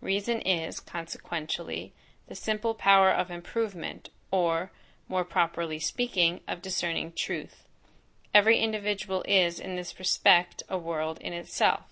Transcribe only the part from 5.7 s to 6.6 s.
speaking,